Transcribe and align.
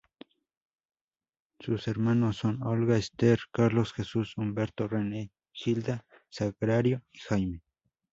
Sus 1.59 1.87
hermanos 1.87 2.37
son: 2.37 2.63
Olga 2.63 2.97
Esther, 2.97 3.37
Carlos 3.51 3.93
Jesus, 3.93 4.35
Humberto 4.35 4.87
Rene, 4.87 5.29
Gilda, 5.53 6.07
Sagrario 6.27 7.03
y 7.11 7.19
Jaime. 7.19 7.61